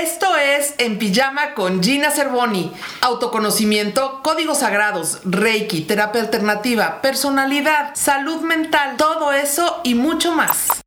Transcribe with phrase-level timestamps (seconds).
[0.00, 2.72] Esto es En Pijama con Gina Cervoni.
[3.02, 10.84] Autoconocimiento, códigos sagrados, Reiki, terapia alternativa, personalidad, salud mental, todo eso y mucho más.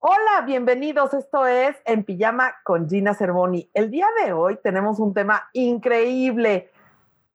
[0.00, 1.14] Hola, bienvenidos.
[1.14, 3.70] Esto es En Pijama con Gina Cervoni.
[3.72, 6.72] El día de hoy tenemos un tema increíble.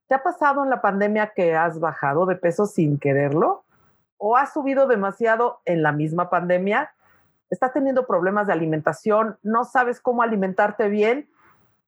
[0.10, 3.64] ¿Te ha pasado en la pandemia que has bajado de peso sin quererlo?
[4.18, 6.94] ¿O has subido demasiado en la misma pandemia?
[7.54, 11.29] Estás teniendo problemas de alimentación, no sabes cómo alimentarte bien,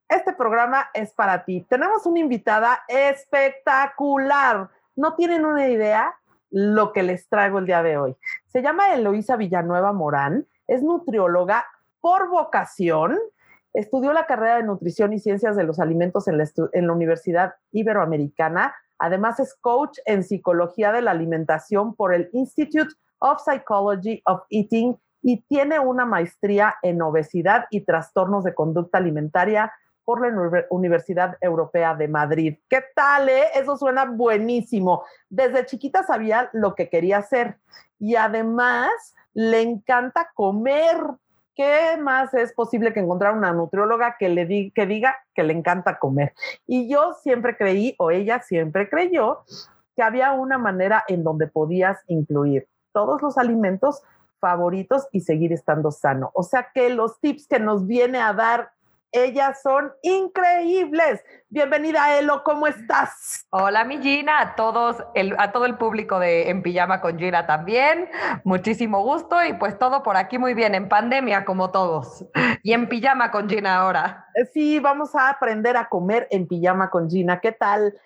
[0.08, 1.66] este programa es para ti.
[1.68, 4.70] Tenemos una invitada espectacular.
[4.96, 6.16] No tienen una idea
[6.52, 8.16] lo que les traigo el día de hoy.
[8.46, 11.66] Se llama Eloísa Villanueva Morán, es nutrióloga
[12.02, 13.18] por vocación,
[13.74, 17.56] estudió la carrera de nutrición y ciencias de los alimentos en la, en la Universidad
[17.72, 18.76] Iberoamericana.
[19.00, 24.98] Además es coach en psicología de la alimentación por el Institute of Psychology of Eating
[25.28, 31.96] y tiene una maestría en obesidad y trastornos de conducta alimentaria por la Universidad Europea
[31.96, 32.60] de Madrid.
[32.70, 33.28] ¿Qué tal?
[33.30, 33.46] Eh?
[33.56, 35.04] Eso suena buenísimo.
[35.28, 37.58] Desde chiquita sabía lo que quería hacer
[37.98, 38.92] y además
[39.34, 40.96] le encanta comer.
[41.56, 45.98] ¿Qué más es posible que encontrar una nutrióloga que le que diga que le encanta
[45.98, 46.36] comer?
[46.68, 49.44] Y yo siempre creí, o ella siempre creyó,
[49.96, 54.04] que había una manera en donde podías incluir todos los alimentos
[54.40, 56.32] favoritos y seguir estando sano.
[56.34, 58.72] O sea que los tips que nos viene a dar
[59.16, 61.24] ellas son increíbles.
[61.50, 63.46] Bienvenida, Elo, ¿cómo estás?
[63.50, 67.48] Hola, mi Gina, a todos, el, a todo el público de En Pijama con Gina
[67.48, 68.10] también.
[68.44, 72.26] Muchísimo gusto y pues todo por aquí muy bien, en pandemia como todos.
[72.62, 74.25] Y en pijama con Gina ahora.
[74.52, 77.40] Sí, vamos a aprender a comer en pijama con Gina.
[77.40, 77.98] ¿Qué tal?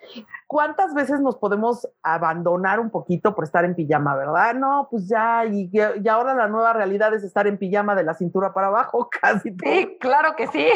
[0.46, 4.54] ¿Cuántas veces nos podemos abandonar un poquito por estar en pijama, verdad?
[4.54, 8.14] No, pues ya, y, y ahora la nueva realidad es estar en pijama de la
[8.14, 9.54] cintura para abajo, casi.
[9.62, 10.68] Sí, claro que sí.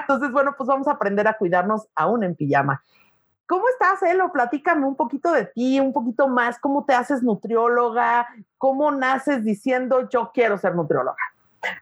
[0.00, 2.82] Entonces, bueno, pues vamos a aprender a cuidarnos aún en pijama.
[3.46, 4.30] ¿Cómo estás, Elo?
[4.30, 6.58] Platícame un poquito de ti, un poquito más.
[6.60, 8.28] ¿Cómo te haces nutrióloga?
[8.58, 11.16] ¿Cómo naces diciendo yo quiero ser nutrióloga?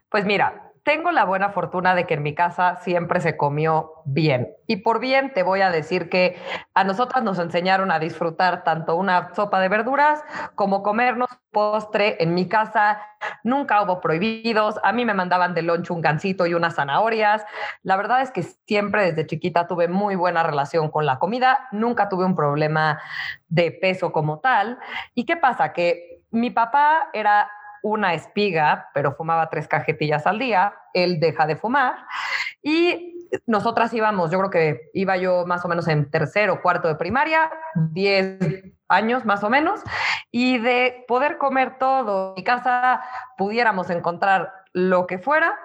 [0.09, 4.54] Pues mira, tengo la buena fortuna de que en mi casa siempre se comió bien.
[4.69, 6.41] Y por bien te voy a decir que
[6.74, 10.22] a nosotras nos enseñaron a disfrutar tanto una sopa de verduras
[10.54, 12.22] como comernos postre.
[12.22, 13.00] En mi casa
[13.42, 14.78] nunca hubo prohibidos.
[14.84, 17.44] A mí me mandaban de lunch un gansito y unas zanahorias.
[17.82, 21.66] La verdad es que siempre desde chiquita tuve muy buena relación con la comida.
[21.72, 23.00] Nunca tuve un problema
[23.48, 24.78] de peso como tal.
[25.16, 25.72] ¿Y qué pasa?
[25.72, 27.50] Que mi papá era
[27.86, 31.94] una espiga, pero fumaba tres cajetillas al día, él deja de fumar.
[32.60, 36.97] Y nosotras íbamos, yo creo que iba yo más o menos en tercero, cuarto de
[36.97, 38.38] primaria, 10
[38.88, 39.80] años más o menos,
[40.32, 43.02] y de poder comer todo, en mi casa
[43.36, 45.56] pudiéramos encontrar lo que fuera,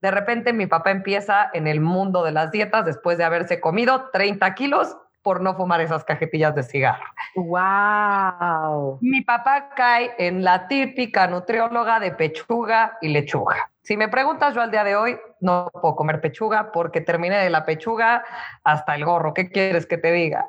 [0.00, 4.08] de repente mi papá empieza en el mundo de las dietas después de haberse comido
[4.12, 7.04] 30 kilos por no fumar esas cajetillas de cigarro.
[7.34, 8.98] ¡Wow!
[9.00, 13.68] Mi papá cae en la típica nutrióloga de pechuga y lechuga.
[13.82, 17.50] Si me preguntas yo al día de hoy, no puedo comer pechuga porque terminé de
[17.50, 18.24] la pechuga
[18.62, 19.34] hasta el gorro.
[19.34, 20.46] ¿Qué quieres que te diga?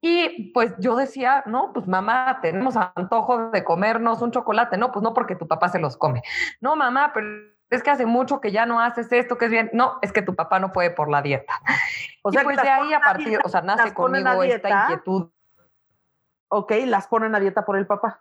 [0.00, 4.78] Y pues yo decía, no, pues mamá, tenemos antojo de comernos un chocolate.
[4.78, 6.22] No, pues no porque tu papá se los come.
[6.60, 7.28] No, mamá, pero
[7.70, 9.70] es que hace mucho que ya no haces esto, que es bien.
[9.72, 11.54] No, es que tu papá no puede por la dieta.
[12.22, 15.30] O sea, y pues de ahí a partir, o sea, nace conmigo esta inquietud.
[16.48, 18.20] Ok, las ponen a dieta por el papá.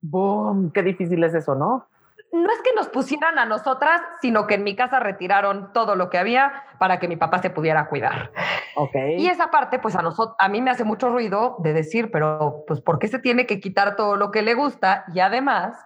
[0.00, 0.70] ¡Bum!
[0.70, 1.86] Qué difícil es eso, ¿no?
[2.32, 6.10] No es que nos pusieran a nosotras, sino que en mi casa retiraron todo lo
[6.10, 8.32] que había para que mi papá se pudiera cuidar.
[8.76, 8.94] Ok.
[9.18, 12.64] Y esa parte, pues a nosotros, a mí me hace mucho ruido de decir, pero
[12.66, 15.04] pues, ¿por qué se tiene que quitar todo lo que le gusta?
[15.14, 15.76] Y además,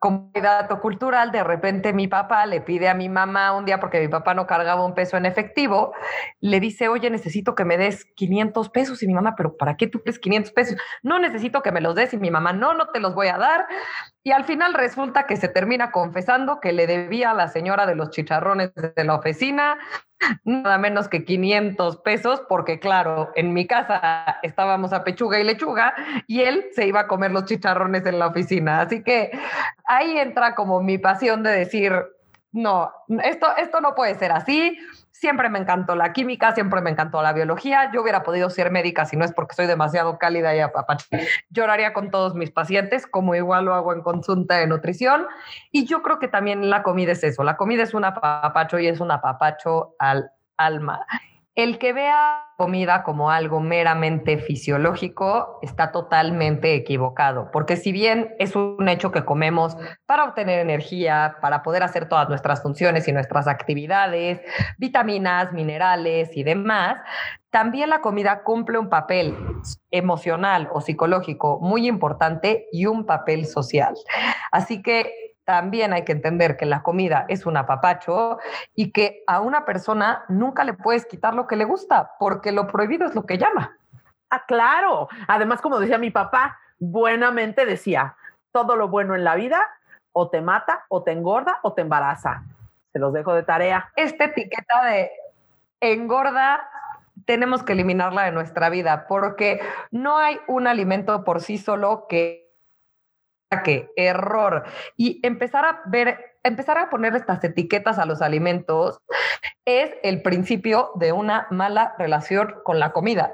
[0.00, 4.00] como dato cultural, de repente mi papá le pide a mi mamá un día, porque
[4.00, 5.92] mi papá no cargaba un peso en efectivo,
[6.40, 9.02] le dice, oye, necesito que me des 500 pesos.
[9.02, 10.78] Y mi mamá, pero ¿para qué tú pides 500 pesos?
[11.02, 12.14] No necesito que me los des.
[12.14, 13.66] Y mi mamá, no, no te los voy a dar.
[14.22, 17.94] Y al final resulta que se termina confesando que le debía a la señora de
[17.94, 19.76] los chicharrones de la oficina
[20.44, 25.94] nada menos que 500 pesos, porque claro, en mi casa estábamos a pechuga y lechuga
[26.26, 28.80] y él se iba a comer los chicharrones en la oficina.
[28.80, 29.30] Así que
[29.86, 31.92] ahí entra como mi pasión de decir,
[32.52, 34.78] no, esto, esto no puede ser así.
[35.20, 37.90] Siempre me encantó la química, siempre me encantó la biología.
[37.92, 41.04] Yo hubiera podido ser médica si no es porque soy demasiado cálida y apapacho.
[41.50, 45.26] Lloraría con todos mis pacientes, como igual lo hago en consulta de nutrición.
[45.70, 47.44] Y yo creo que también la comida es eso.
[47.44, 51.04] La comida es un apapacho y es un apapacho al alma.
[51.56, 58.54] El que vea comida como algo meramente fisiológico está totalmente equivocado, porque si bien es
[58.54, 59.76] un hecho que comemos
[60.06, 64.40] para obtener energía, para poder hacer todas nuestras funciones y nuestras actividades,
[64.78, 66.98] vitaminas, minerales y demás,
[67.50, 69.36] también la comida cumple un papel
[69.90, 73.94] emocional o psicológico muy importante y un papel social.
[74.52, 75.12] Así que
[75.50, 78.38] también hay que entender que la comida es un apapacho
[78.72, 82.68] y que a una persona nunca le puedes quitar lo que le gusta, porque lo
[82.68, 83.76] prohibido es lo que llama.
[84.30, 85.08] Ah, claro.
[85.26, 88.14] Además, como decía mi papá, buenamente decía,
[88.52, 89.66] todo lo bueno en la vida
[90.12, 92.44] o te mata, o te engorda, o te embaraza.
[92.92, 93.90] Se los dejo de tarea.
[93.96, 95.10] Esta etiqueta de
[95.80, 96.68] engorda
[97.26, 99.60] tenemos que eliminarla de nuestra vida porque
[99.90, 102.49] no hay un alimento por sí solo que
[103.58, 104.64] que error.
[104.96, 109.00] Y empezar a ver, empezar a poner estas etiquetas a los alimentos
[109.64, 113.32] es el principio de una mala relación con la comida.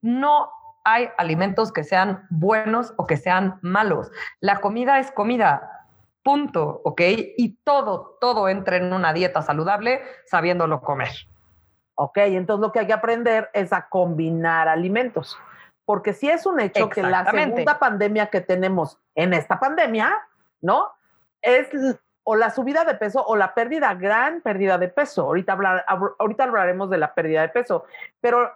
[0.00, 0.50] No
[0.84, 4.10] hay alimentos que sean buenos o que sean malos.
[4.40, 5.88] La comida es comida,
[6.22, 7.00] punto, ¿ok?
[7.36, 11.10] Y todo, todo entra en una dieta saludable sabiéndolo comer.
[11.96, 15.36] Ok, entonces lo que hay que aprender es a combinar alimentos.
[15.86, 20.18] Porque si es un hecho que la segunda pandemia que tenemos en esta pandemia,
[20.60, 20.90] ¿no?
[21.40, 21.68] Es
[22.28, 25.22] o la subida de peso o la pérdida, gran pérdida de peso.
[25.22, 25.84] Ahorita, hablar,
[26.18, 27.84] ahorita hablaremos de la pérdida de peso,
[28.20, 28.50] pero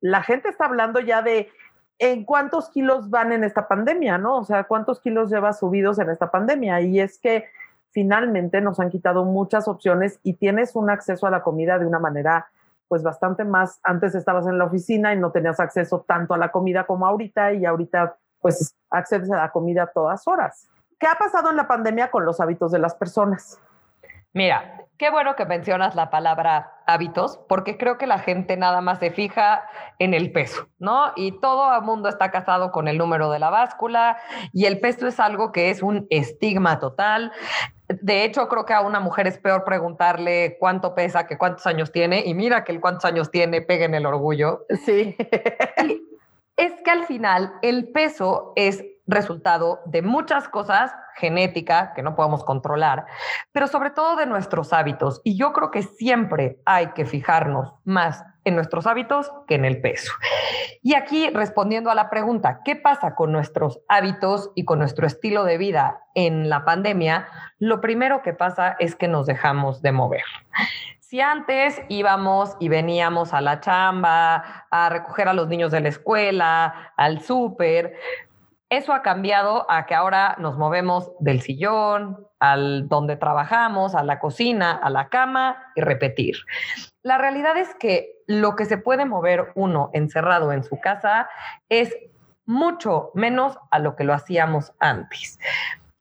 [0.00, 1.50] la gente está hablando ya de
[1.98, 4.38] en cuántos kilos van en esta pandemia, ¿no?
[4.38, 6.80] O sea, cuántos kilos lleva subidos en esta pandemia.
[6.80, 7.44] Y es que
[7.90, 11.98] finalmente nos han quitado muchas opciones y tienes un acceso a la comida de una
[11.98, 12.50] manera
[12.92, 16.52] pues bastante más, antes estabas en la oficina y no tenías acceso tanto a la
[16.52, 20.68] comida como ahorita y ahorita pues accedes a la comida a todas horas.
[21.00, 23.58] ¿Qué ha pasado en la pandemia con los hábitos de las personas?
[24.34, 28.98] Mira, qué bueno que mencionas la palabra hábitos, porque creo que la gente nada más
[28.98, 29.64] se fija
[29.98, 31.12] en el peso, ¿no?
[31.16, 34.18] Y todo el mundo está casado con el número de la báscula
[34.52, 37.32] y el peso es algo que es un estigma total.
[38.00, 41.92] De hecho, creo que a una mujer es peor preguntarle cuánto pesa que cuántos años
[41.92, 42.22] tiene.
[42.24, 44.64] Y mira que el cuántos años tiene pega en el orgullo.
[44.84, 45.16] Sí.
[46.56, 52.44] es que al final el peso es resultado de muchas cosas, genética, que no podemos
[52.44, 53.06] controlar,
[53.52, 55.20] pero sobre todo de nuestros hábitos.
[55.24, 59.80] Y yo creo que siempre hay que fijarnos más en nuestros hábitos que en el
[59.80, 60.12] peso.
[60.82, 65.44] Y aquí respondiendo a la pregunta, ¿qué pasa con nuestros hábitos y con nuestro estilo
[65.44, 67.28] de vida en la pandemia?
[67.58, 70.24] Lo primero que pasa es que nos dejamos de mover.
[70.98, 75.90] Si antes íbamos y veníamos a la chamba, a recoger a los niños de la
[75.90, 77.94] escuela, al súper,
[78.72, 84.18] eso ha cambiado a que ahora nos movemos del sillón, al donde trabajamos, a la
[84.18, 86.36] cocina, a la cama y repetir.
[87.02, 91.28] La realidad es que lo que se puede mover uno encerrado en su casa
[91.68, 91.94] es
[92.46, 95.38] mucho menos a lo que lo hacíamos antes.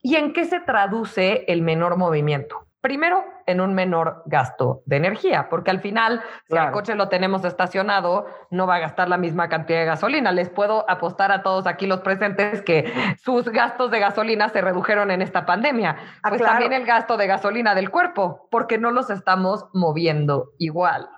[0.02, 2.66] ¿Y en qué se traduce el menor movimiento?
[2.80, 7.46] Primero, en un menor gasto de energía, porque al final, si el coche lo tenemos
[7.46, 10.32] estacionado, no va a gastar la misma cantidad de gasolina.
[10.32, 15.12] Les puedo apostar a todos aquí los presentes que sus gastos de gasolina se redujeron
[15.12, 15.98] en esta pandemia.
[16.24, 21.10] Ah, pues también el gasto de gasolina del cuerpo, porque no los estamos moviendo igual.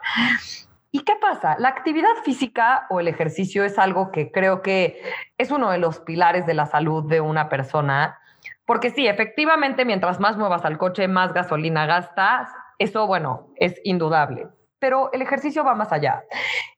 [0.95, 1.55] ¿Y qué pasa?
[1.57, 5.01] La actividad física o el ejercicio es algo que creo que
[5.39, 8.19] es uno de los pilares de la salud de una persona
[8.65, 12.49] porque sí, efectivamente, mientras más muevas al coche, más gasolina gastas.
[12.79, 14.47] Eso, bueno, es indudable.
[14.79, 16.23] Pero el ejercicio va más allá.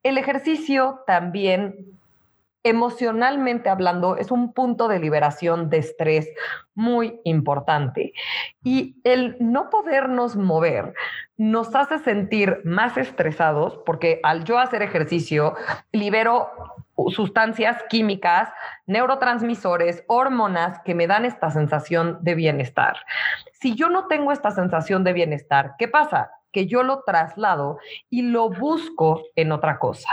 [0.04, 2.00] El ejercicio también,
[2.64, 6.30] emocionalmente hablando, es un punto de liberación de estrés
[6.74, 8.14] muy importante.
[8.64, 10.94] Y el no podernos mover
[11.38, 15.56] nos hace sentir más estresados porque al yo hacer ejercicio
[15.92, 16.50] libero
[17.10, 18.50] sustancias químicas,
[18.86, 22.98] neurotransmisores, hormonas que me dan esta sensación de bienestar.
[23.54, 26.32] Si yo no tengo esta sensación de bienestar, ¿qué pasa?
[26.52, 30.10] Que yo lo traslado y lo busco en otra cosa.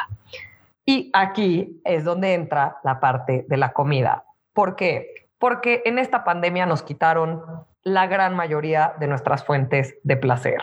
[0.85, 4.25] Y aquí es donde entra la parte de la comida.
[4.53, 5.29] ¿Por qué?
[5.39, 7.43] Porque en esta pandemia nos quitaron
[7.85, 10.59] la gran mayoría de nuestras fuentes de placer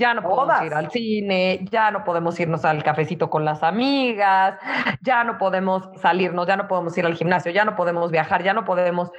[0.00, 4.58] ya no podemos ir al cine, ya no podemos irnos al cafecito con las amigas,
[5.02, 8.54] ya no podemos salirnos, ya no podemos ir al gimnasio, ya no podemos viajar, ya
[8.54, 9.12] no podemos.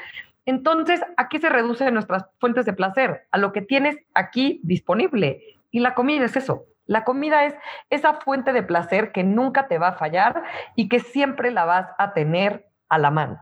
[0.47, 3.27] Entonces, ¿a qué se reducen nuestras fuentes de placer?
[3.31, 5.59] A lo que tienes aquí disponible.
[5.69, 6.65] Y la comida es eso.
[6.87, 7.53] La comida es
[7.91, 10.41] esa fuente de placer que nunca te va a fallar
[10.75, 13.39] y que siempre la vas a tener a la mano.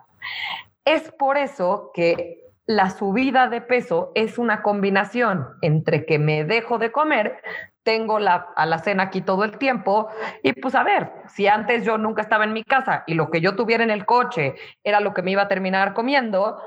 [0.84, 6.78] Es por eso que la subida de peso es una combinación entre que me dejo
[6.78, 7.42] de comer,
[7.82, 10.08] tengo la alacena aquí todo el tiempo
[10.44, 13.42] y pues a ver, si antes yo nunca estaba en mi casa y lo que
[13.42, 16.62] yo tuviera en el coche era lo que me iba a terminar comiendo,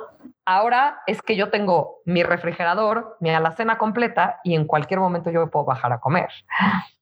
[0.44, 5.49] ahora es que yo tengo mi refrigerador, mi alacena completa y en cualquier momento yo
[5.50, 6.30] puedo bajar a comer.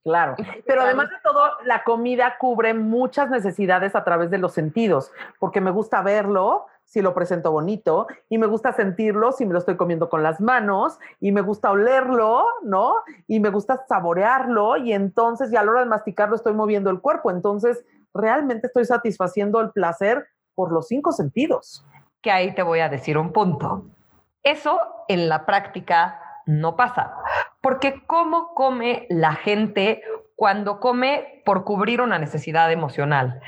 [0.05, 5.11] Claro, pero además de todo, la comida cubre muchas necesidades a través de los sentidos,
[5.39, 9.61] porque me gusta verlo, si lo presento bonito y me gusta sentirlo si me lo
[9.61, 12.97] estoy comiendo con las manos y me gusta olerlo, ¿no?
[13.29, 17.01] Y me gusta saborearlo y entonces ya a la hora de masticarlo estoy moviendo el
[17.01, 21.87] cuerpo, entonces realmente estoy satisfaciendo el placer por los cinco sentidos.
[22.21, 23.85] Que ahí te voy a decir un punto.
[24.43, 27.15] Eso en la práctica no pasa,
[27.61, 30.03] porque ¿cómo come la gente
[30.35, 33.41] cuando come por cubrir una necesidad emocional?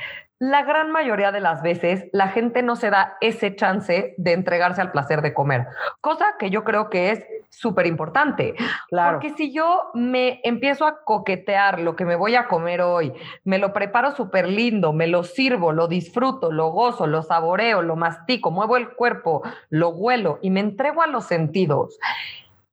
[0.42, 4.80] La gran mayoría de las veces la gente no se da ese chance de entregarse
[4.80, 5.68] al placer de comer,
[6.00, 8.56] cosa que yo creo que es súper importante.
[8.88, 9.20] Claro.
[9.20, 13.12] Porque si yo me empiezo a coquetear lo que me voy a comer hoy,
[13.44, 17.94] me lo preparo súper lindo, me lo sirvo, lo disfruto, lo gozo, lo saboreo, lo
[17.94, 22.00] mastico, muevo el cuerpo, lo huelo y me entrego a los sentidos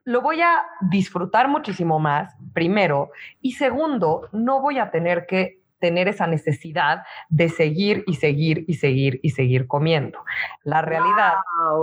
[0.05, 3.11] lo voy a disfrutar muchísimo más, primero,
[3.41, 8.75] y segundo, no voy a tener que tener esa necesidad de seguir y seguir y
[8.75, 10.23] seguir y seguir comiendo.
[10.63, 11.35] La realidad.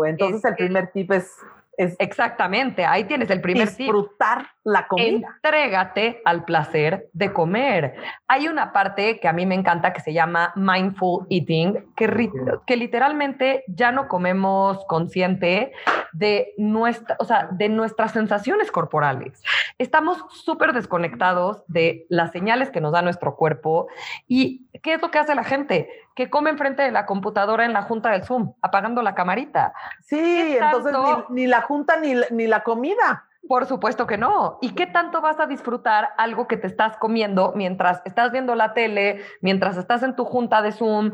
[0.06, 1.38] Entonces el primer tip es
[1.76, 5.28] Exactamente, ahí tienes el primer disfrutar la comida.
[5.42, 7.94] Entrégate al placer de comer.
[8.26, 12.30] Hay una parte que a mí me encanta que se llama mindful eating, que,
[12.66, 15.72] que literalmente ya no comemos consciente
[16.12, 19.42] de, nuestra, o sea, de nuestras sensaciones corporales.
[19.78, 23.88] Estamos súper desconectados de las señales que nos da nuestro cuerpo
[24.26, 25.90] y ¿qué es lo que hace la gente?
[26.16, 29.74] Que come enfrente de la computadora en la junta del Zoom, apagando la camarita.
[30.00, 30.94] Sí, entonces
[31.28, 33.26] ni, la junta ni, ni la comida.
[33.46, 34.58] Por supuesto que no.
[34.62, 38.72] ¿Y qué tanto vas a disfrutar algo que te estás comiendo mientras estás viendo la
[38.72, 41.12] tele, mientras estás en tu junta de Zoom?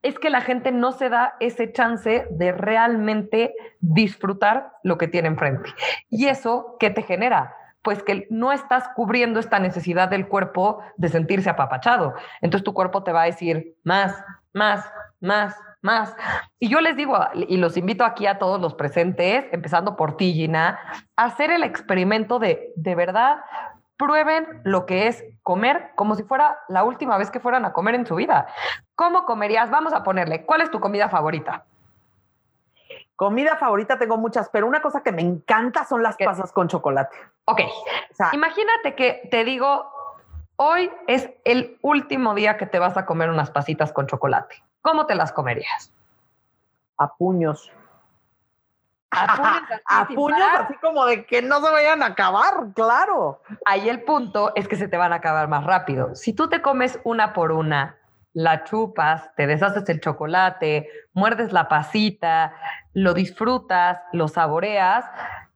[0.00, 5.26] Es que la gente no se da ese chance de realmente disfrutar lo que tiene
[5.28, 5.70] enfrente.
[6.08, 7.54] ¿Y eso qué te genera?
[7.82, 12.14] Pues que no estás cubriendo esta necesidad del cuerpo de sentirse apapachado.
[12.40, 14.22] Entonces tu cuerpo te va a decir más,
[14.52, 14.84] más,
[15.20, 16.14] más, más.
[16.58, 20.32] Y yo les digo, y los invito aquí a todos los presentes, empezando por ti,
[20.34, 20.78] Gina,
[21.16, 23.38] a hacer el experimento de, de verdad,
[23.96, 27.94] prueben lo que es comer como si fuera la última vez que fueran a comer
[27.94, 28.46] en su vida.
[28.94, 29.70] ¿Cómo comerías?
[29.70, 31.64] Vamos a ponerle, ¿cuál es tu comida favorita?
[33.20, 37.14] Comida favorita tengo muchas, pero una cosa que me encanta son las pasas con chocolate.
[37.44, 37.60] Ok.
[38.32, 39.92] Imagínate que te digo,
[40.56, 44.64] hoy es el último día que te vas a comer unas pasitas con chocolate.
[44.80, 45.92] ¿Cómo te las comerías?
[46.96, 47.70] A puños.
[49.10, 53.42] A puños, así, a puños así como de que no se vayan a acabar, claro.
[53.66, 56.14] Ahí el punto es que se te van a acabar más rápido.
[56.14, 57.99] Si tú te comes una por una
[58.32, 62.54] la chupas, te deshaces el chocolate, muerdes la pasita,
[62.92, 65.04] lo disfrutas, lo saboreas,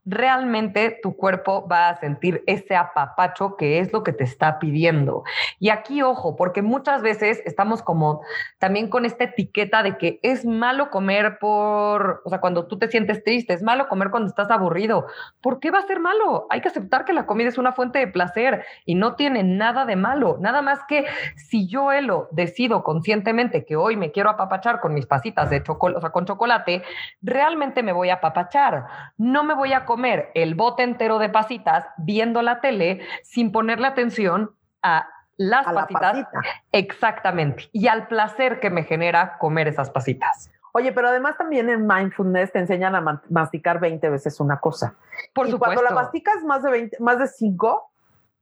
[0.05, 5.25] realmente tu cuerpo va a sentir ese apapacho que es lo que te está pidiendo.
[5.59, 8.23] Y aquí, ojo, porque muchas veces estamos como
[8.59, 12.89] también con esta etiqueta de que es malo comer por, o sea, cuando tú te
[12.89, 15.07] sientes triste, es malo comer cuando estás aburrido.
[15.41, 16.47] ¿Por qué va a ser malo?
[16.51, 19.87] Hay que aceptar que la comida es una fuente de placer y no tiene nada
[19.87, 20.37] de malo.
[20.41, 21.07] Nada más que
[21.37, 25.99] si yo, Elo, decido conscientemente que hoy me quiero apapachar con mis pasitas de chocolate,
[25.99, 26.83] o sea, con chocolate,
[27.23, 28.87] realmente me voy a apapachar.
[29.17, 29.94] No me voy a comer
[30.35, 36.29] el bote entero de pasitas viendo la tele sin ponerle atención a las pasitas.
[36.73, 37.69] Exactamente.
[37.73, 40.51] Y al placer que me genera comer esas pasitas.
[40.73, 44.97] Oye, pero además también en mindfulness te enseñan a masticar 20 veces una cosa.
[45.33, 47.91] Por y Cuando la masticas más de 20, más de 5,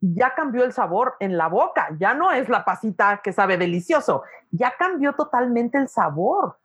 [0.01, 1.89] ya cambió el sabor en la boca.
[1.99, 4.23] Ya no es la pasita que sabe delicioso.
[4.51, 6.59] Ya cambió totalmente el sabor.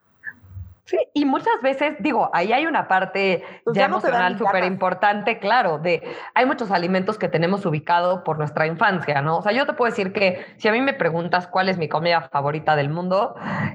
[0.88, 5.78] Sí, y muchas veces, digo, ahí hay una parte pues ya, emocional súper importante, claro,
[5.78, 6.02] de
[6.32, 9.36] hay muchos alimentos que tenemos ubicado por nuestra infancia, ¿no?
[9.36, 11.90] O sea, yo te puedo decir que si a mí me preguntas cuál es mi
[11.90, 13.34] comida favorita del mundo,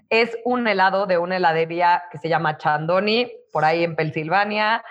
[0.10, 4.83] es un helado de una heladería que se llama Chandoni, por ahí en Pensilvania.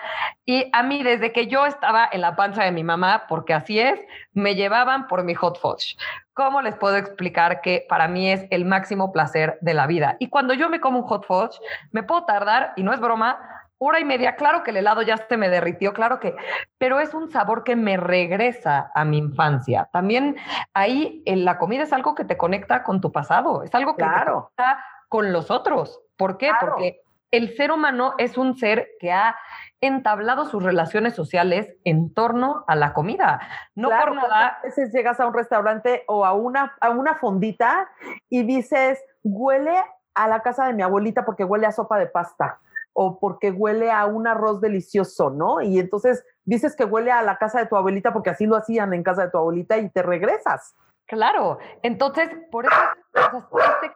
[0.45, 3.79] Y a mí, desde que yo estaba en la panza de mi mamá, porque así
[3.79, 3.99] es,
[4.31, 5.95] me llevaban por mi hot fudge.
[6.33, 10.15] ¿Cómo les puedo explicar que para mí es el máximo placer de la vida?
[10.17, 11.59] Y cuando yo me como un hot fudge,
[11.91, 13.37] me puedo tardar, y no es broma,
[13.77, 14.35] hora y media.
[14.35, 16.35] Claro que el helado ya se me derritió, claro que,
[16.77, 19.89] pero es un sabor que me regresa a mi infancia.
[19.91, 20.37] También
[20.73, 24.03] ahí en la comida es algo que te conecta con tu pasado, es algo que
[24.03, 25.99] te conecta con los otros.
[26.15, 26.51] ¿Por qué?
[26.59, 27.01] Porque
[27.33, 29.35] el ser humano es un ser que ha
[29.81, 33.41] entablado sus relaciones sociales en torno a la comida.
[33.73, 34.59] No por nada.
[34.59, 37.89] A veces llegas a un restaurante o a una, a una fondita
[38.29, 39.73] y dices, huele
[40.13, 42.59] a la casa de mi abuelita porque huele a sopa de pasta
[42.93, 45.59] o porque huele a un arroz delicioso, ¿no?
[45.59, 48.93] Y entonces dices que huele a la casa de tu abuelita porque así lo hacían
[48.93, 50.75] en casa de tu abuelita y te regresas.
[51.07, 52.75] Claro, entonces por eso
[53.81, 53.91] este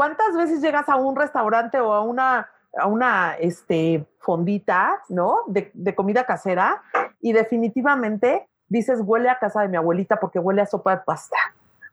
[0.00, 5.40] ¿Cuántas veces llegas a un restaurante o a una, a una este, fondita, ¿no?
[5.46, 6.80] De, comida casera
[7.20, 11.36] y definitivamente dices, huele a casa de mi abuelita porque huele a sopa de pasta.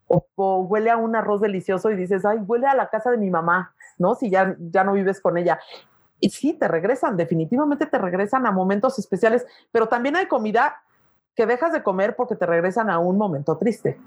[0.08, 3.30] O, huele a un arroz delicioso y dices, ay, huele a la casa de mi
[3.30, 4.16] mamá, ¿no?
[4.16, 5.60] Si ya, ya no vives con ella.
[6.22, 10.82] Y sí, te regresan, definitivamente te regresan a momentos especiales, pero también hay comida
[11.36, 14.00] que dejas de comer porque te regresan a un momento triste.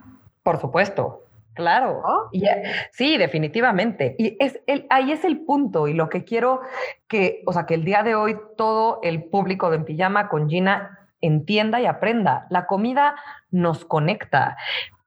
[0.42, 1.24] Por supuesto.
[1.54, 2.02] Claro.
[2.92, 4.14] Sí, definitivamente.
[4.18, 6.60] Y es el, ahí es el punto y lo que quiero
[7.08, 10.48] que, o sea, que el día de hoy todo el público de En Pijama con
[10.48, 12.46] Gina entienda y aprenda.
[12.50, 13.16] La comida
[13.50, 14.56] nos conecta,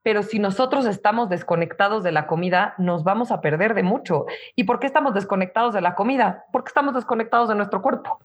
[0.03, 4.25] pero si nosotros estamos desconectados de la comida, nos vamos a perder de mucho.
[4.55, 6.45] ¿Y por qué estamos desconectados de la comida?
[6.51, 8.19] Porque estamos desconectados de nuestro cuerpo.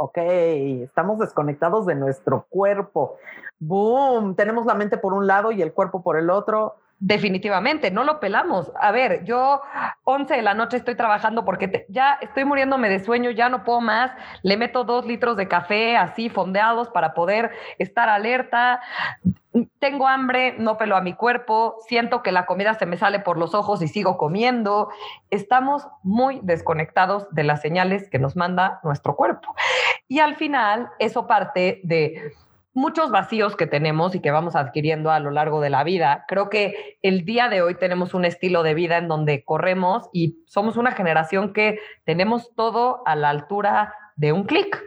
[0.00, 3.16] Ok, estamos desconectados de nuestro cuerpo.
[3.58, 6.76] Boom, tenemos la mente por un lado y el cuerpo por el otro.
[7.00, 8.70] Definitivamente, no lo pelamos.
[8.80, 9.60] A ver, yo
[10.04, 13.80] 11 de la noche estoy trabajando porque ya estoy muriéndome de sueño, ya no puedo
[13.80, 14.12] más.
[14.42, 17.50] Le meto dos litros de café así fondeados para poder
[17.80, 18.80] estar alerta.
[19.78, 23.38] Tengo hambre, no pelo a mi cuerpo, siento que la comida se me sale por
[23.38, 24.88] los ojos y sigo comiendo.
[25.30, 29.54] Estamos muy desconectados de las señales que nos manda nuestro cuerpo.
[30.08, 32.32] Y al final, eso parte de
[32.78, 36.24] muchos vacíos que tenemos y que vamos adquiriendo a lo largo de la vida.
[36.28, 40.38] Creo que el día de hoy tenemos un estilo de vida en donde corremos y
[40.46, 44.82] somos una generación que tenemos todo a la altura de un clic.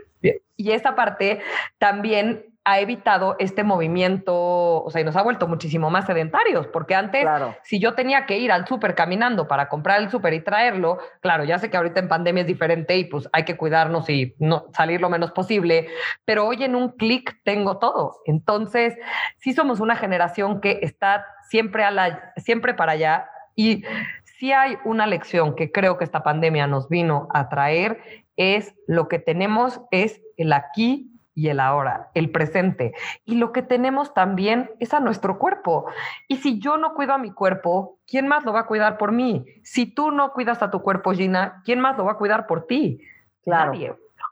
[0.56, 1.42] Y esta parte
[1.80, 6.94] también ha evitado este movimiento, o sea, y nos ha vuelto muchísimo más sedentarios, porque
[6.94, 7.26] antes,
[7.64, 11.44] si yo tenía que ir al súper caminando para comprar el súper y traerlo, claro,
[11.44, 14.66] ya sé que ahorita en pandemia es diferente y pues hay que cuidarnos y no
[14.74, 15.88] salir lo menos posible,
[16.24, 18.18] pero hoy en un clic tengo todo.
[18.26, 18.96] Entonces,
[19.38, 23.84] sí somos una generación que está siempre, a la, siempre para allá y
[24.24, 28.02] si hay una lección que creo que esta pandemia nos vino a traer,
[28.38, 32.94] es lo que tenemos es el aquí y el ahora, el presente.
[33.26, 35.86] Y lo que tenemos también es a nuestro cuerpo.
[36.28, 39.12] Y si yo no cuido a mi cuerpo, ¿quién más lo va a cuidar por
[39.12, 39.46] mí?
[39.64, 42.68] Si tú no cuidas a tu cuerpo, Gina, ¿quién más lo va a cuidar por
[42.68, 43.02] ti?
[43.44, 43.74] Claro.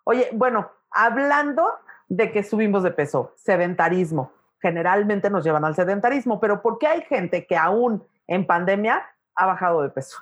[0.03, 1.71] Oye, bueno, hablando
[2.07, 4.31] de que subimos de peso, sedentarismo,
[4.61, 9.45] generalmente nos llevan al sedentarismo, pero ¿por qué hay gente que aún en pandemia ha
[9.45, 10.19] bajado de peso?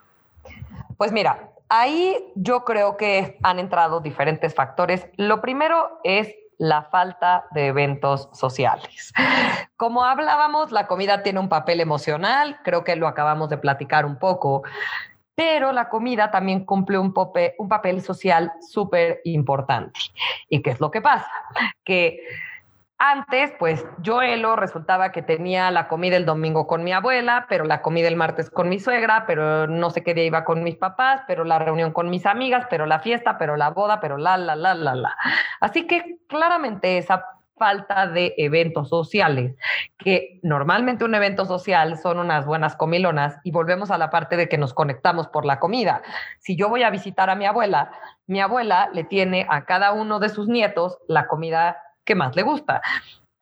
[0.98, 5.08] Pues mira, ahí yo creo que han entrado diferentes factores.
[5.16, 9.14] Lo primero es la falta de eventos sociales.
[9.76, 14.18] Como hablábamos, la comida tiene un papel emocional, creo que lo acabamos de platicar un
[14.18, 14.64] poco,
[15.36, 17.14] pero la comida también cumple un,
[17.60, 20.00] un papel social súper importante.
[20.50, 21.30] ¿Y qué es lo que pasa?
[21.84, 22.20] Que
[23.00, 27.64] antes, pues yo Elo resultaba que tenía la comida el domingo con mi abuela, pero
[27.64, 30.78] la comida el martes con mi suegra, pero no sé qué día iba con mis
[30.78, 34.38] papás, pero la reunión con mis amigas, pero la fiesta, pero la boda, pero la,
[34.38, 35.16] la, la, la, la.
[35.60, 37.24] Así que claramente esa
[37.58, 39.56] falta de eventos sociales,
[39.98, 44.48] que normalmente un evento social son unas buenas comilonas y volvemos a la parte de
[44.48, 46.02] que nos conectamos por la comida.
[46.40, 47.92] Si yo voy a visitar a mi abuela,
[48.28, 51.78] mi abuela le tiene a cada uno de sus nietos la comida
[52.08, 52.82] ¿Qué más le gusta.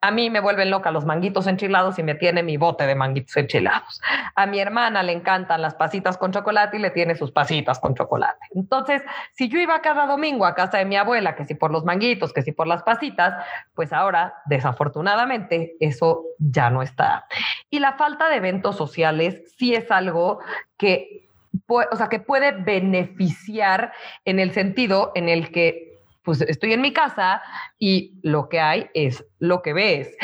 [0.00, 3.36] A mí me vuelven loca los manguitos enchilados y me tiene mi bote de manguitos
[3.36, 4.02] enchilados.
[4.34, 7.94] A mi hermana le encantan las pasitas con chocolate y le tiene sus pasitas con
[7.94, 8.44] chocolate.
[8.56, 9.02] Entonces,
[9.32, 12.32] si yo iba cada domingo a casa de mi abuela, que si por los manguitos,
[12.32, 13.34] que si por las pasitas,
[13.74, 17.26] pues ahora, desafortunadamente, eso ya no está.
[17.70, 20.40] Y la falta de eventos sociales sí es algo
[20.76, 21.28] que,
[21.68, 23.92] o sea, que puede beneficiar
[24.24, 25.95] en el sentido en el que
[26.26, 27.40] pues estoy en mi casa
[27.78, 30.14] y lo que hay es lo que ves.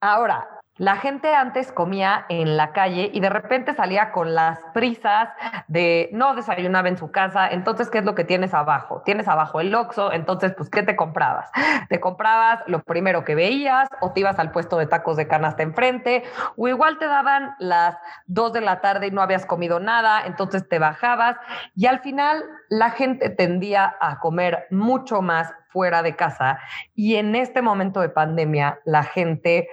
[0.00, 0.48] Ahora,
[0.82, 5.28] la gente antes comía en la calle y de repente salía con las prisas
[5.68, 7.46] de no desayunaba en su casa.
[7.48, 9.00] Entonces, ¿qué es lo que tienes abajo?
[9.04, 11.52] Tienes abajo el Oxxo, entonces, pues, ¿qué te comprabas?
[11.88, 15.62] Te comprabas lo primero que veías o te ibas al puesto de tacos de canasta
[15.62, 16.24] enfrente
[16.56, 20.68] o igual te daban las dos de la tarde y no habías comido nada, entonces
[20.68, 21.36] te bajabas
[21.76, 26.58] y al final la gente tendía a comer mucho más fuera de casa
[26.94, 29.68] y en este momento de pandemia la gente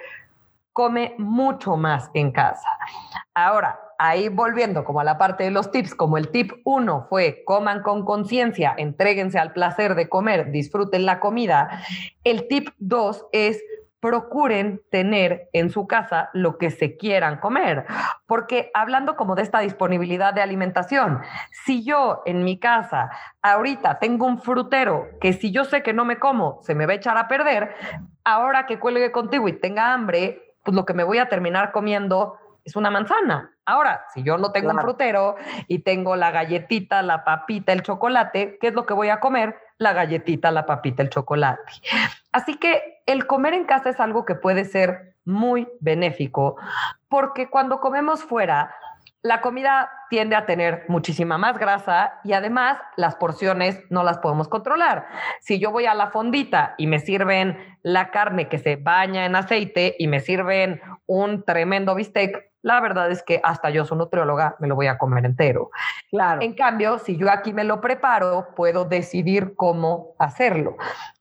[0.79, 2.69] come mucho más en casa.
[3.33, 7.43] Ahora, ahí volviendo como a la parte de los tips, como el tip uno fue
[7.43, 11.81] coman con conciencia, entréguense al placer de comer, disfruten la comida.
[12.23, 13.61] El tip dos es
[13.99, 17.85] procuren tener en su casa lo que se quieran comer.
[18.25, 21.19] Porque hablando como de esta disponibilidad de alimentación,
[21.51, 23.09] si yo en mi casa
[23.41, 26.93] ahorita tengo un frutero que si yo sé que no me como, se me va
[26.93, 27.75] a echar a perder,
[28.23, 32.38] ahora que cuelgue contigo y tenga hambre, pues lo que me voy a terminar comiendo
[32.63, 33.52] es una manzana.
[33.65, 35.36] Ahora, si yo no tengo un frutero
[35.67, 39.56] y tengo la galletita, la papita, el chocolate, ¿qué es lo que voy a comer?
[39.78, 41.62] La galletita, la papita, el chocolate.
[42.32, 46.58] Así que el comer en casa es algo que puede ser muy benéfico
[47.10, 48.74] porque cuando comemos fuera,
[49.21, 54.47] la comida tiende a tener muchísima más grasa y además las porciones no las podemos
[54.47, 55.08] controlar.
[55.41, 59.36] Si yo voy a la fondita y me sirven la carne que se baña en
[59.36, 64.55] aceite y me sirven un tremendo bistec, la verdad es que hasta yo, soy nutrióloga,
[64.60, 65.71] me lo voy a comer entero.
[66.12, 66.41] Claro.
[66.41, 70.75] En cambio, si yo aquí me lo preparo, puedo decidir cómo hacerlo.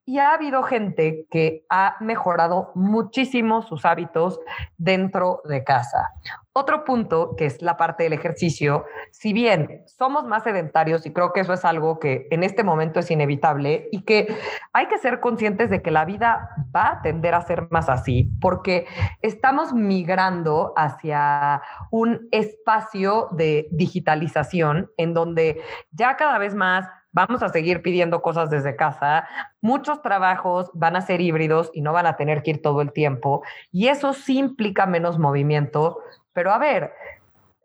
[0.09, 4.41] Y ha habido gente que ha mejorado muchísimo sus hábitos
[4.79, 6.15] dentro de casa.
[6.55, 11.35] Otro punto, que es la parte del ejercicio, si bien somos más sedentarios, y creo
[11.35, 14.35] que eso es algo que en este momento es inevitable, y que
[14.73, 18.31] hay que ser conscientes de que la vida va a tender a ser más así,
[18.41, 18.87] porque
[19.21, 25.61] estamos migrando hacia un espacio de digitalización en donde
[25.93, 26.89] ya cada vez más
[27.19, 29.27] vamos a seguir pidiendo cosas desde casa,
[29.61, 32.93] muchos trabajos van a ser híbridos y no van a tener que ir todo el
[32.93, 35.99] tiempo, y eso sí implica menos movimiento,
[36.33, 36.93] pero a ver,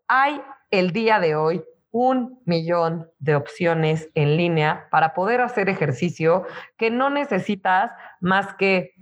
[0.08, 6.44] hay el día de hoy un millón de opciones en línea para poder hacer ejercicio
[6.76, 8.96] que no necesitas más que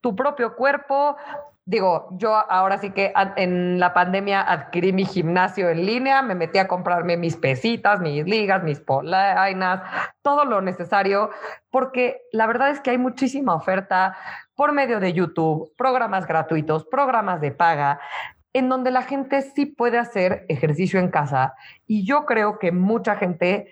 [0.00, 1.16] tu propio cuerpo,
[1.70, 6.58] digo, yo ahora sí que en la pandemia adquirí mi gimnasio en línea, me metí
[6.58, 9.80] a comprarme mis pesitas, mis ligas, mis polainas,
[10.20, 11.30] todo lo necesario,
[11.70, 14.16] porque la verdad es que hay muchísima oferta
[14.56, 18.00] por medio de YouTube, programas gratuitos, programas de paga
[18.52, 21.54] en donde la gente sí puede hacer ejercicio en casa.
[21.86, 23.70] Y yo creo que mucha gente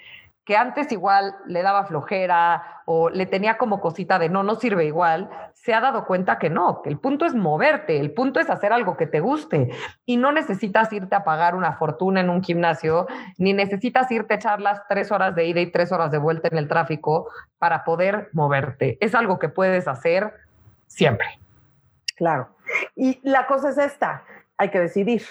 [0.48, 4.86] que antes igual le daba flojera o le tenía como cosita de no, no sirve
[4.86, 8.48] igual, se ha dado cuenta que no, que el punto es moverte, el punto es
[8.48, 9.68] hacer algo que te guste
[10.06, 13.06] y no necesitas irte a pagar una fortuna en un gimnasio,
[13.36, 16.48] ni necesitas irte a echar las tres horas de ida y tres horas de vuelta
[16.48, 18.96] en el tráfico para poder moverte.
[19.02, 20.32] Es algo que puedes hacer
[20.86, 21.28] siempre.
[22.16, 22.56] Claro.
[22.96, 24.24] Y la cosa es esta,
[24.56, 25.24] hay que decidir.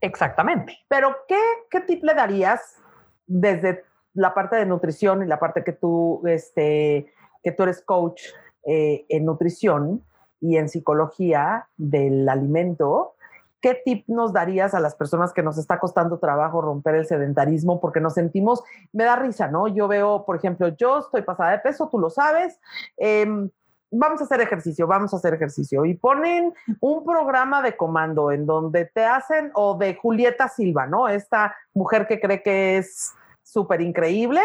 [0.00, 0.76] Exactamente.
[0.88, 1.38] Pero, ¿qué,
[1.70, 2.82] qué tip le darías
[3.28, 3.84] desde
[4.16, 8.22] la parte de nutrición y la parte que tú, este, que tú eres coach
[8.64, 10.02] eh, en nutrición
[10.40, 13.14] y en psicología del alimento,
[13.60, 17.80] ¿qué tip nos darías a las personas que nos está costando trabajo romper el sedentarismo?
[17.80, 19.68] Porque nos sentimos, me da risa, ¿no?
[19.68, 22.58] Yo veo, por ejemplo, yo estoy pasada de peso, tú lo sabes.
[22.96, 23.50] Em,
[23.90, 25.84] vamos a hacer ejercicio, vamos a hacer ejercicio.
[25.84, 31.08] Y ponen un programa de comando en donde te hacen, o de Julieta Silva, ¿no?
[31.08, 33.14] Esta mujer que cree que es
[33.46, 34.40] súper increíble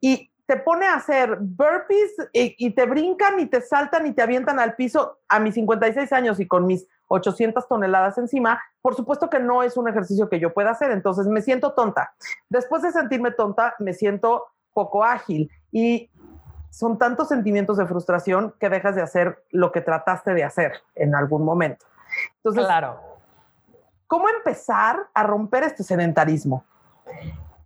[0.00, 4.60] y te pone a hacer burpees y, te brincan y te saltan y te avientan
[4.60, 9.40] al piso a mis 56 años y con mis 800 toneladas encima, por supuesto que
[9.40, 12.14] no es un ejercicio que yo pueda hacer, entonces me siento tonta.
[12.48, 16.10] Después de sentirme tonta, me siento poco ágil y
[16.70, 21.14] son tantos sentimientos de frustración que dejas de hacer lo que trataste de hacer en
[21.14, 21.86] algún momento.
[22.36, 23.00] Entonces, claro.
[24.06, 26.64] ¿cómo empezar a romper este sedentarismo?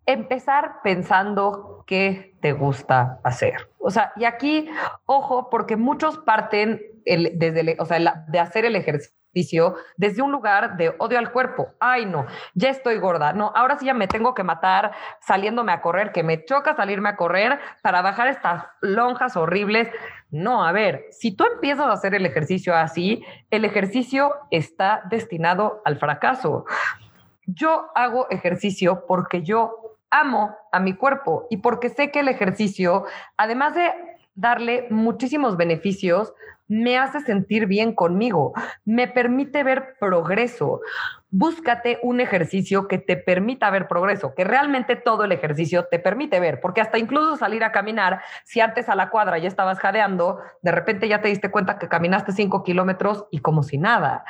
[0.06, 3.70] Empezar pensando qué te gusta hacer.
[3.78, 4.68] O sea, y aquí,
[5.06, 9.20] ojo, porque muchos parten desde, o sea, de hacer el ejercicio
[9.96, 11.68] desde un lugar de odio al cuerpo.
[11.78, 13.32] Ay, no, ya estoy gorda.
[13.32, 17.10] No, ahora sí ya me tengo que matar saliéndome a correr, que me choca salirme
[17.10, 19.88] a correr para bajar estas lonjas horribles.
[20.30, 25.80] No, a ver, si tú empiezas a hacer el ejercicio así, el ejercicio está destinado
[25.84, 26.64] al fracaso.
[27.46, 33.04] Yo hago ejercicio porque yo amo a mi cuerpo y porque sé que el ejercicio,
[33.36, 33.92] además de
[34.34, 36.32] darle muchísimos beneficios,
[36.70, 38.52] me hace sentir bien conmigo,
[38.84, 40.80] me permite ver progreso.
[41.28, 46.38] Búscate un ejercicio que te permita ver progreso, que realmente todo el ejercicio te permite
[46.38, 50.38] ver, porque hasta incluso salir a caminar, si antes a la cuadra ya estabas jadeando,
[50.62, 54.24] de repente ya te diste cuenta que caminaste cinco kilómetros y como si nada.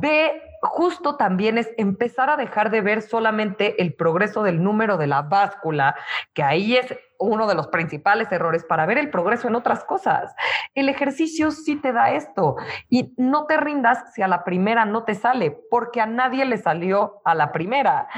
[0.00, 5.06] Ve justo también es empezar a dejar de ver solamente el progreso del número de
[5.06, 5.96] la báscula,
[6.34, 10.34] que ahí es uno de los principales errores para ver el progreso en otras cosas.
[10.74, 12.56] El ejercicio sí te da esto
[12.88, 16.58] y no te rindas si a la primera no te sale, porque a nadie le
[16.58, 18.08] salió a la primera.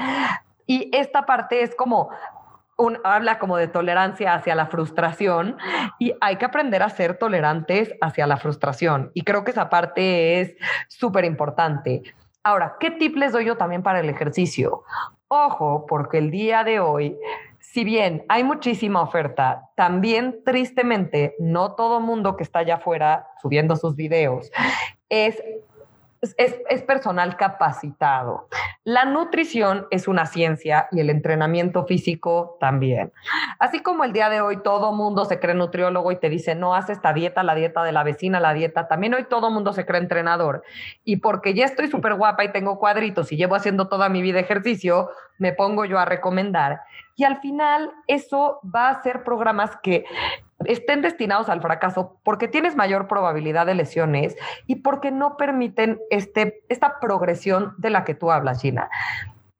[0.65, 2.09] Y esta parte es como,
[2.77, 5.57] un, habla como de tolerancia hacia la frustración
[5.99, 9.11] y hay que aprender a ser tolerantes hacia la frustración.
[9.13, 10.55] Y creo que esa parte es
[10.87, 12.03] súper importante.
[12.43, 14.83] Ahora, ¿qué tip les doy yo también para el ejercicio?
[15.27, 17.17] Ojo, porque el día de hoy
[17.71, 23.75] si bien hay muchísima oferta, también tristemente no todo mundo que está allá afuera subiendo
[23.75, 24.51] sus videos
[25.09, 25.41] es
[26.21, 28.47] es, personal capacitado.
[28.83, 33.11] La nutrición es una ciencia y el entrenamiento físico también.
[33.59, 36.75] Así como el día de hoy todo mundo se cree nutriólogo y te dice, no,
[36.75, 39.85] haz esta dieta, la dieta de la vecina, la dieta, también hoy todo mundo se
[39.85, 40.63] cree entrenador.
[41.03, 44.39] Y porque ya estoy súper guapa y tengo cuadritos y llevo haciendo toda mi vida
[44.39, 46.81] ejercicio, me pongo yo a recomendar.
[47.15, 50.05] Y al final eso va a ser programas que
[50.65, 54.35] estén destinados al fracaso porque tienes mayor probabilidad de lesiones
[54.67, 58.89] y porque no permiten este, esta progresión de la que tú hablas, Gina.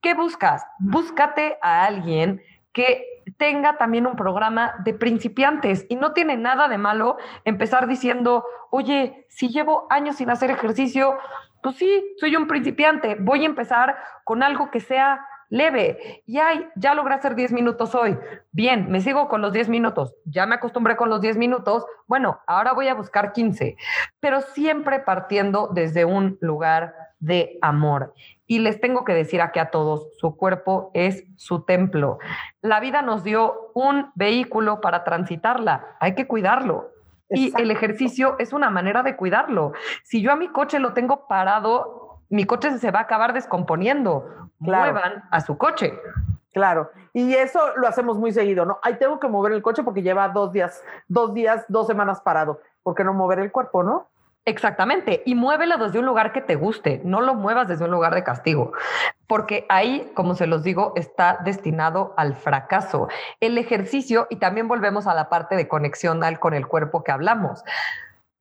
[0.02, 0.66] ¿Qué buscas?
[0.80, 3.06] Búscate a alguien que
[3.38, 9.26] tenga también un programa de principiantes y no tiene nada de malo empezar diciendo, oye,
[9.30, 11.18] si llevo años sin hacer ejercicio,
[11.62, 16.24] pues sí, soy un principiante, voy a empezar con algo que sea leve.
[16.26, 18.18] Y ay, ya logré hacer 10 minutos hoy.
[18.52, 20.16] Bien, me sigo con los 10 minutos.
[20.26, 21.86] Ya me acostumbré con los 10 minutos.
[22.08, 23.76] Bueno, ahora voy a buscar 15,
[24.20, 28.14] pero siempre partiendo desde un lugar de amor.
[28.48, 32.18] Y les tengo que decir aquí a todos, su cuerpo es su templo.
[32.62, 35.98] La vida nos dio un vehículo para transitarla.
[36.00, 36.92] Hay que cuidarlo.
[37.32, 39.74] Y el ejercicio es una manera de cuidarlo.
[40.04, 44.50] Si yo a mi coche lo tengo parado mi coche se va a acabar descomponiendo.
[44.60, 46.00] Muevan a su coche.
[46.54, 48.80] Claro, y eso lo hacemos muy seguido, ¿no?
[48.82, 52.60] Ahí tengo que mover el coche porque lleva dos días, dos días, dos semanas parado.
[52.82, 54.08] ¿Por qué no mover el cuerpo, no?
[54.46, 58.16] Exactamente, y muévelo desde un lugar que te guste, no lo muevas desde un lugar
[58.16, 58.72] de castigo,
[59.28, 63.10] porque ahí, como se los digo, está destinado al fracaso.
[63.42, 67.64] El ejercicio, y también volvemos a la parte de conexión con el cuerpo que hablamos.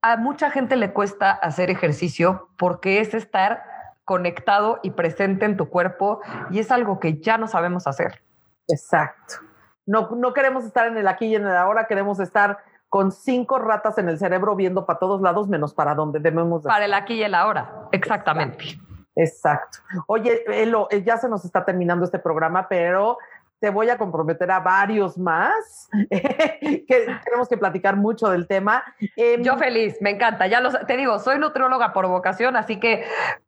[0.01, 3.63] A mucha gente le cuesta hacer ejercicio porque es estar
[4.09, 8.23] conectado y presente en tu cuerpo y es algo que ya no sabemos hacer.
[8.67, 9.35] Exacto.
[9.85, 12.57] No, no queremos estar en el aquí y en el ahora, queremos estar
[12.89, 16.63] con cinco ratas en el cerebro viendo para todos lados menos para donde debemos.
[16.63, 18.81] Para el aquí y el ahora, exactamente.
[19.15, 19.81] Exacto.
[20.07, 23.19] Oye, eh, ya se nos está terminando este programa, pero
[23.61, 28.85] te voy a comprometer a varios más, que tenemos que platicar mucho del tema.
[29.17, 30.47] Em, Yo feliz, me encanta.
[30.47, 33.05] Ya te digo, soy nutrióloga por vocación, así que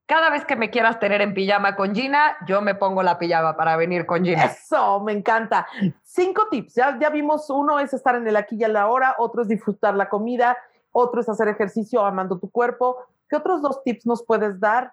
[0.07, 3.57] cada vez que me quieras tener en pijama con Gina, yo me pongo la pijama
[3.57, 4.45] para venir con Gina.
[4.47, 5.67] Eso, me encanta.
[6.03, 6.75] Cinco tips.
[6.75, 9.49] Ya, ya vimos, uno es estar en el aquí y en la hora, otro es
[9.49, 10.57] disfrutar la comida,
[10.91, 12.97] otro es hacer ejercicio amando tu cuerpo.
[13.29, 14.93] ¿Qué otros dos tips nos puedes dar?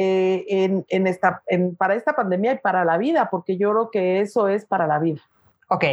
[0.00, 1.42] Eh, en, esta,
[1.76, 5.00] para esta pandemia y para la vida, porque yo creo que eso es para la
[5.00, 5.20] vida.
[5.66, 5.84] Ok,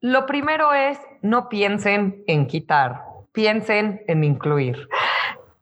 [0.00, 4.86] lo primero es no piensen en quitar, piensen en incluir.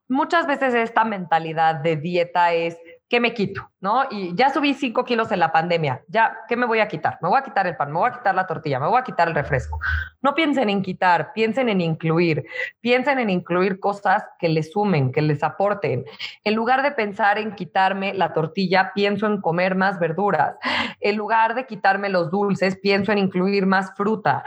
[0.09, 2.77] Muchas veces esta mentalidad de dieta es
[3.09, 3.71] ¿qué me quito?
[3.81, 4.05] ¿No?
[4.11, 7.19] Y ya subí cinco kilos en la pandemia, ya, ¿qué me voy a quitar?
[7.23, 9.05] Me voy a quitar el pan, me voy a quitar la tortilla, me voy a
[9.05, 9.79] quitar el refresco.
[10.21, 12.45] No piensen en quitar, piensen en incluir,
[12.81, 16.05] piensen en incluir cosas que les sumen, que les aporten.
[16.45, 20.57] En lugar de pensar en quitarme la tortilla, pienso en comer más verduras.
[21.01, 24.45] En lugar de quitarme los dulces, pienso en incluir más fruta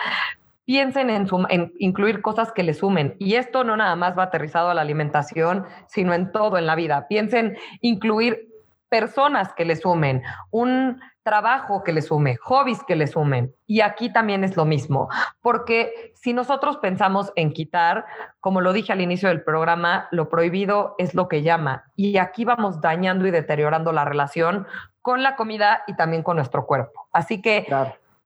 [0.63, 3.17] piensen en, incluir cosas que le sumen.
[3.19, 6.75] Y esto no nada más va aterrizado a la alimentación, sino en todo en la
[6.75, 7.07] vida.
[7.09, 8.50] Piensen incluir
[8.91, 13.55] personas que le sumen, un trabajo que le sume, hobbies que le sumen.
[13.65, 15.07] Y aquí también es lo mismo,
[15.41, 18.05] porque si nosotros pensamos en quitar,
[18.41, 21.85] como lo dije al inicio del programa, lo prohibido es lo que llama.
[21.95, 24.67] Y aquí vamos dañando y deteriorando la relación
[25.01, 27.07] con la comida y también con nuestro cuerpo.
[27.13, 27.67] Así que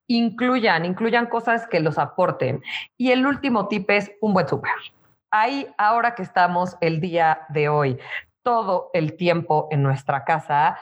[0.07, 2.63] incluyan, incluyan cosas que los aporten.
[2.97, 4.71] Y el último tip es un buen súper.
[5.29, 7.99] Ahí, ahora que estamos el día de hoy,
[8.45, 10.77] todo el tiempo en nuestra casa,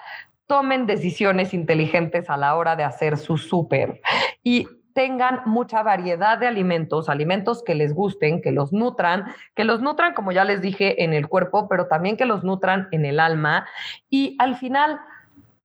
[0.47, 4.01] tomen decisiones inteligentes a la hora de hacer su súper
[4.43, 9.81] y tengan mucha variedad de alimentos, alimentos que les gusten, que los nutran, que los
[9.81, 13.21] nutran, como ya les dije, en el cuerpo, pero también que los nutran en el
[13.21, 13.65] alma.
[14.09, 14.99] Y al final,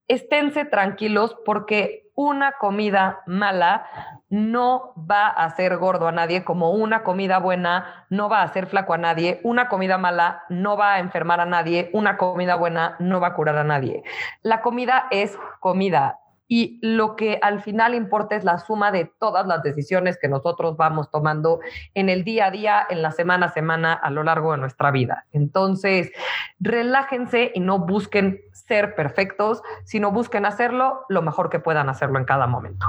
[0.07, 3.85] esténse tranquilos porque una comida mala
[4.29, 8.67] no va a hacer gordo a nadie, como una comida buena no va a hacer
[8.67, 12.97] flaco a nadie, una comida mala no va a enfermar a nadie, una comida buena
[12.99, 14.03] no va a curar a nadie.
[14.41, 19.45] La comida es comida y lo que al final importa es la suma de todas
[19.45, 21.59] las decisiones que nosotros vamos tomando
[21.93, 24.89] en el día a día, en la semana a semana, a lo largo de nuestra
[24.89, 25.27] vida.
[25.31, 26.11] Entonces,
[26.59, 32.25] relájense y no busquen ser perfectos, sino busquen hacerlo lo mejor que puedan hacerlo en
[32.25, 32.87] cada momento.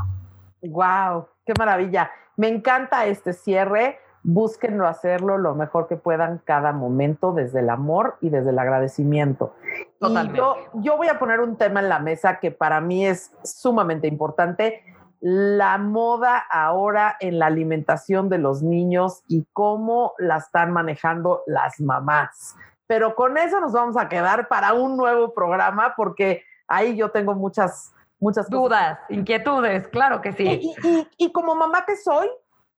[0.62, 2.11] Wow, qué maravilla.
[2.37, 4.01] Me encanta este cierre.
[4.22, 9.54] Búsquenlo hacerlo lo mejor que puedan cada momento desde el amor y desde el agradecimiento.
[9.98, 10.38] Totalmente.
[10.38, 14.06] yo, yo voy a poner un tema en la mesa que para mí es sumamente
[14.06, 14.83] importante
[15.20, 21.78] la moda ahora en la alimentación de los niños y cómo la están manejando las
[21.80, 22.56] mamás.
[22.87, 27.35] Pero con eso nos vamos a quedar para un nuevo programa porque ahí yo tengo
[27.35, 30.74] muchas, muchas dudas, inquietudes, claro que sí.
[31.18, 32.28] Y, como mamá que soy,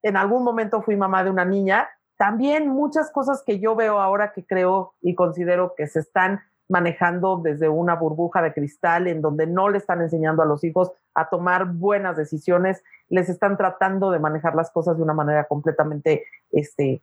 [0.03, 4.33] en algún momento fui mamá de una niña, también muchas cosas que yo veo ahora
[4.33, 9.47] que creo y considero que se están manejando desde una burbuja de cristal en donde
[9.47, 14.19] no le están enseñando a los hijos a tomar buenas decisiones, les están tratando de
[14.19, 17.03] manejar las cosas de una manera completamente, este,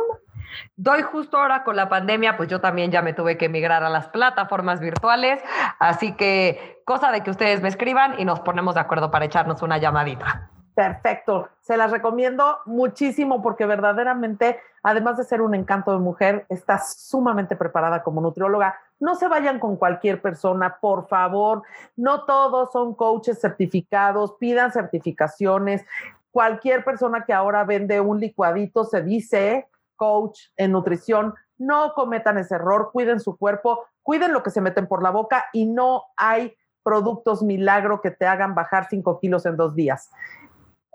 [0.76, 3.90] Doy justo ahora con la pandemia, pues yo también ya me tuve que migrar a
[3.90, 5.42] las plataformas virtuales,
[5.78, 9.62] así que cosa de que ustedes me escriban y nos ponemos de acuerdo para echarnos
[9.62, 10.50] una llamadita.
[10.76, 16.78] Perfecto, se las recomiendo muchísimo porque verdaderamente, además de ser un encanto de mujer, está
[16.78, 18.78] sumamente preparada como nutrióloga.
[19.00, 21.62] No se vayan con cualquier persona, por favor.
[21.96, 25.82] No todos son coaches certificados, pidan certificaciones.
[26.30, 31.32] Cualquier persona que ahora vende un licuadito se dice coach en nutrición.
[31.56, 35.46] No cometan ese error, cuiden su cuerpo, cuiden lo que se meten por la boca
[35.54, 40.10] y no hay productos milagro que te hagan bajar 5 kilos en dos días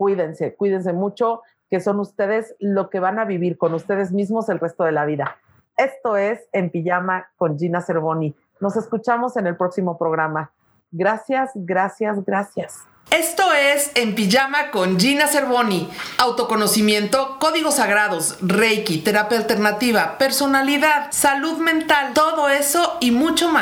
[0.01, 4.59] cuídense, cuídense mucho, que son ustedes lo que van a vivir con ustedes mismos el
[4.59, 5.37] resto de la vida.
[5.77, 8.33] Esto es En Pijama con Gina Cervoni.
[8.59, 10.53] Nos escuchamos en el próximo programa.
[10.89, 12.79] Gracias, gracias, gracias.
[13.11, 15.87] Esto es En Pijama con Gina Cervoni.
[16.17, 23.59] Autoconocimiento, códigos sagrados, Reiki, terapia alternativa, personalidad, salud mental, todo eso y mucho más.